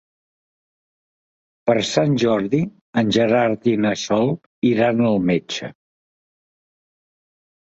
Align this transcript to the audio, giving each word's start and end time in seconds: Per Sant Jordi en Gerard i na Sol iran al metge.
Per 1.69 1.75
Sant 1.89 2.15
Jordi 2.23 2.61
en 3.01 3.13
Gerard 3.17 3.69
i 3.75 3.75
na 3.85 3.91
Sol 4.05 4.33
iran 4.71 5.05
al 5.11 5.21
metge. 5.33 5.71